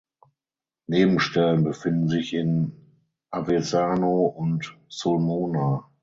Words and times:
Nebenstellen 0.87 1.63
befinden 1.63 2.07
sich 2.09 2.33
in 2.33 2.71
Avezzano 3.29 4.21
und 4.25 4.75
Sulmona. 4.87 5.91